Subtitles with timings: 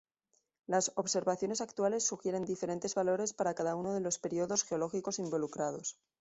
[0.65, 5.95] Las observaciones actuales sugieren diferentes valores para cada uno de los períodos geológicos involucrados.